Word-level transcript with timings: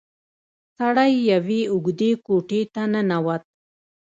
سړی 0.77 1.11
يوې 1.31 1.61
اوږدې 1.73 2.11
کوټې 2.25 2.61
ته 2.73 2.81
ننوت. 2.91 3.43